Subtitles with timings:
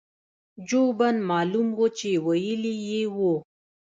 [0.69, 3.35] جوبن معلوم وو چې وييلي يې وو-